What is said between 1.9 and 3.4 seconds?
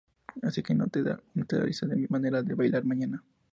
mi manera de bailar mañana.